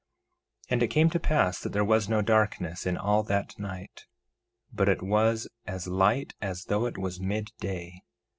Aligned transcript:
1:19 0.65 0.71
And 0.71 0.81
it 0.81 0.87
came 0.87 1.09
to 1.11 1.19
pass 1.19 1.59
that 1.59 1.73
there 1.73 1.85
was 1.85 2.09
no 2.09 2.23
darkness 2.23 2.87
in 2.87 2.97
all 2.97 3.21
that 3.21 3.59
night, 3.59 4.07
but 4.73 4.89
it 4.89 5.03
was 5.03 5.47
as 5.67 5.87
light 5.87 6.33
as 6.41 6.63
though 6.65 6.87
it 6.87 6.97
was 6.97 7.19
mid 7.19 7.51
day. 7.59 8.01